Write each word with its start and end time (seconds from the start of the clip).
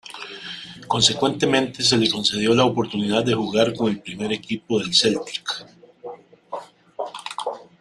Consecuentemente, 0.87 1.83
se 1.83 1.95
le 1.95 2.09
concedió 2.09 2.55
la 2.55 2.65
oportunidad 2.65 3.23
de 3.23 3.35
jugar 3.35 3.71
con 3.75 3.87
el 3.87 4.01
primer 4.01 4.33
equipo 4.33 4.79
del 4.79 4.95
Celtic. 4.95 5.63